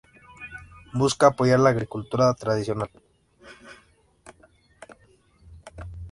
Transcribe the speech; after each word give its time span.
Busca 1.01 1.27
apoyar 1.27 1.59
la 1.59 1.69
agricultura 1.69 2.29
tradicional. 2.33 2.89